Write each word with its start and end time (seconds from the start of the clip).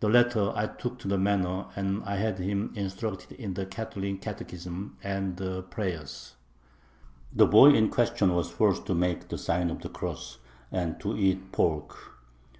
The 0.00 0.08
latter 0.08 0.50
I 0.56 0.66
took 0.66 0.98
to 0.98 1.06
the 1.06 1.16
manor, 1.16 1.66
and 1.76 2.02
I 2.02 2.16
had 2.16 2.40
him 2.40 2.72
instructed 2.74 3.38
in 3.40 3.54
the 3.54 3.64
[Catholic] 3.66 4.20
catechism 4.20 4.96
and 5.00 5.36
the 5.36 5.62
prayers. 5.62 6.34
The 7.32 7.46
boy 7.46 7.74
in 7.74 7.88
question 7.88 8.34
was 8.34 8.50
forced 8.50 8.84
to 8.86 8.96
make 8.96 9.28
the 9.28 9.38
sign 9.38 9.70
of 9.70 9.82
the 9.82 9.88
cross 9.88 10.38
and 10.72 10.98
to 10.98 11.16
eat 11.16 11.52
pork. 11.52 11.96